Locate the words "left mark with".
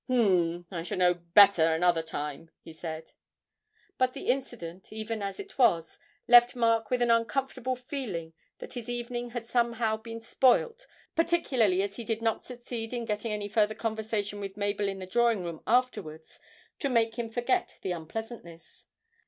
6.27-7.03